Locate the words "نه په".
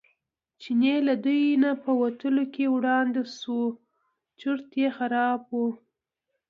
1.63-1.91